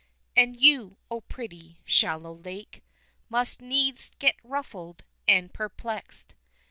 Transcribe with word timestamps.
And 0.35 0.59
you, 0.59 0.97
O 1.11 1.21
pretty, 1.21 1.79
shallow 1.85 2.33
lake, 2.33 2.81
Must 3.29 3.61
needs 3.61 4.09
get 4.17 4.37
ruffled 4.43 5.03
and 5.27 5.53
perplexed! 5.53 6.33